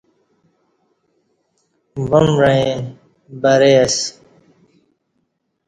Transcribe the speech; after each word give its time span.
وام 2.09 2.27
وعیں 2.39 2.71
برئے 3.41 3.73
اسہ 3.83 4.05